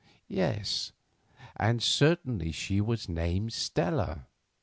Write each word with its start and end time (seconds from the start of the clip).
Yes, 0.29 0.93
and 1.57 1.79
certainly 1.83 2.51
she 2.51 2.81
was 2.81 3.07
named 3.07 3.53
Stella. 3.53 4.25